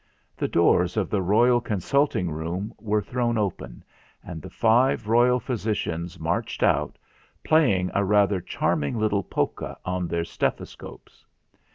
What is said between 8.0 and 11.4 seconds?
rather charming little polka on their stethoscopes.